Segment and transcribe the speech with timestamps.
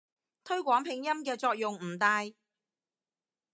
[0.43, 2.23] 推廣拼音嘅作用唔大